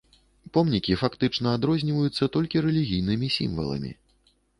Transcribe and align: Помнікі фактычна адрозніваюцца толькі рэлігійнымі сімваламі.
Помнікі 0.55 0.95
фактычна 1.01 1.51
адрозніваюцца 1.57 2.29
толькі 2.37 2.63
рэлігійнымі 2.67 3.27
сімваламі. 3.37 3.93